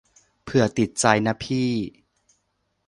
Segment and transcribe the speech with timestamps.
[0.43, 1.69] เผื่อติดใจนะพี่